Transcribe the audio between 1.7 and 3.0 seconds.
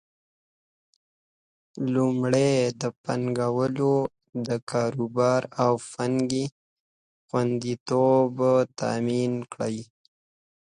لومړی: د